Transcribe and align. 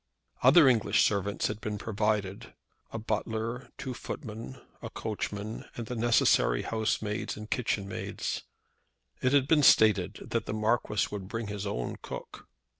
Other 0.41 0.67
English 0.67 1.05
servants 1.05 1.45
had 1.45 1.61
been 1.61 1.77
provided, 1.77 2.55
a 2.91 2.97
butler, 2.97 3.69
two 3.77 3.93
footmen, 3.93 4.59
a 4.81 4.89
coachman, 4.89 5.65
and 5.77 5.85
the 5.85 5.95
necessary 5.95 6.63
housemaids 6.63 7.37
and 7.37 7.51
kitchen 7.51 7.87
maids. 7.87 8.41
It 9.21 9.31
had 9.31 9.47
been 9.47 9.61
stated 9.61 10.17
that 10.31 10.47
the 10.47 10.55
Marquis 10.55 11.05
would 11.11 11.27
bring 11.27 11.49
his 11.49 11.67
own 11.67 11.97
cook. 12.01 12.47